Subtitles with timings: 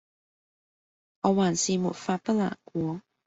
[1.21, 3.03] 我還是沒法不難過